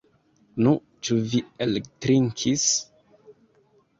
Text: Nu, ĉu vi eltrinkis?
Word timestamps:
Nu, 0.67 0.71
ĉu 1.07 1.17
vi 1.33 1.41
eltrinkis? 1.65 2.65